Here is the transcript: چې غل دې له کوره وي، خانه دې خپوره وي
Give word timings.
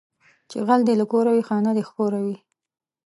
چې 0.49 0.57
غل 0.67 0.81
دې 0.87 0.95
له 1.01 1.05
کوره 1.11 1.31
وي، 1.35 1.43
خانه 1.49 1.71
دې 1.77 1.83
خپوره 1.89 2.17
وي 2.25 2.37